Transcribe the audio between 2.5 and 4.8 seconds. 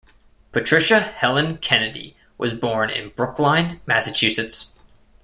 born in Brookline, Massachusetts.